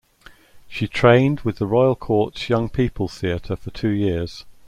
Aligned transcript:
She 0.67 0.87
trained 0.87 1.41
with 1.41 1.57
the 1.59 1.67
Royal 1.67 1.95
Court's 1.95 2.49
Young 2.49 2.69
People's 2.69 3.15
Theatre 3.19 3.55
for 3.55 3.69
two 3.69 3.89
years. 3.91 4.45